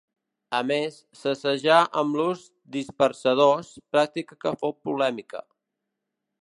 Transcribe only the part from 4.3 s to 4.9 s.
que fou